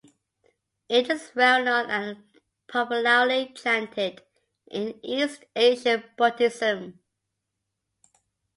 [0.89, 2.23] It is well-known and
[2.67, 4.23] popularly chanted
[4.65, 6.97] in East Asian Buddhism.